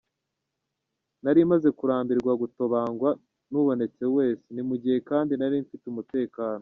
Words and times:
Nari 1.23 1.41
maze 1.51 1.67
kurambirwa 1.77 2.31
gutobangwa 2.41 3.09
n’ubonetse 3.51 4.03
wese, 4.15 4.45
ni 4.53 4.61
mu 4.67 4.75
gihe 4.81 4.97
kandi 5.09 5.33
nari 5.35 5.55
mfite 5.63 5.85
umutekano. 5.89 6.59